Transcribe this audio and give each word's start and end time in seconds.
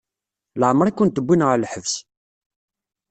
Leɛmeṛ 0.59 0.87
i 0.87 0.91
kent-wwin 0.97 1.45
ɣer 1.47 1.57
lḥebs? 1.63 1.93